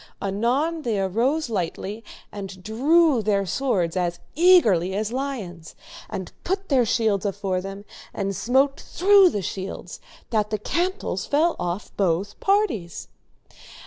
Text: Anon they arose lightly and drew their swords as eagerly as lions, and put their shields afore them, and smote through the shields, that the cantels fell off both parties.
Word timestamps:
Anon 0.19 0.81
they 0.81 0.99
arose 0.99 1.47
lightly 1.47 2.03
and 2.31 2.63
drew 2.63 3.21
their 3.21 3.45
swords 3.45 3.95
as 3.95 4.17
eagerly 4.33 4.95
as 4.95 5.11
lions, 5.13 5.75
and 6.09 6.31
put 6.43 6.69
their 6.69 6.87
shields 6.87 7.23
afore 7.23 7.61
them, 7.61 7.85
and 8.11 8.35
smote 8.35 8.79
through 8.79 9.29
the 9.29 9.43
shields, 9.43 9.99
that 10.31 10.49
the 10.49 10.57
cantels 10.57 11.27
fell 11.27 11.55
off 11.59 11.95
both 11.97 12.39
parties. 12.39 13.09